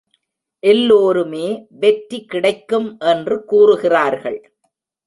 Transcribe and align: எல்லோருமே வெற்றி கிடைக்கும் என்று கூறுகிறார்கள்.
எல்லோருமே 0.59 1.65
வெற்றி 1.69 2.25
கிடைக்கும் 2.25 2.99
என்று 2.99 3.45
கூறுகிறார்கள். 3.45 4.53